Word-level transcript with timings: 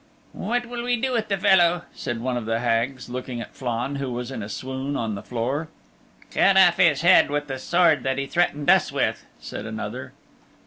"What 0.33 0.65
will 0.65 0.81
we 0.83 0.99
do 0.99 1.11
with 1.11 1.27
the 1.27 1.37
fellow?" 1.37 1.83
said 1.93 2.21
one 2.21 2.35
of 2.35 2.47
the 2.47 2.57
Hags, 2.59 3.07
looking 3.07 3.39
at 3.39 3.55
Flann 3.55 3.97
who 3.97 4.11
was 4.11 4.31
in 4.31 4.41
a 4.41 4.49
swoon 4.49 4.97
on 4.97 5.13
the 5.13 5.21
floor. 5.21 5.67
"Cut 6.31 6.57
of 6.57 6.77
his 6.77 7.01
head 7.01 7.29
with 7.29 7.45
the 7.45 7.59
sword 7.59 8.01
that 8.01 8.17
he 8.17 8.25
threatened 8.25 8.67
us 8.67 8.91
with," 8.91 9.27
said 9.39 9.67
another. 9.67 10.13